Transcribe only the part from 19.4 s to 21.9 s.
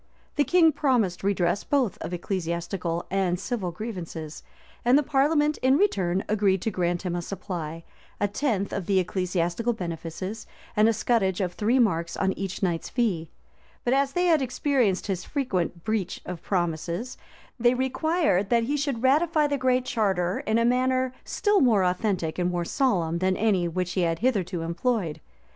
the Great Charter in a manner still more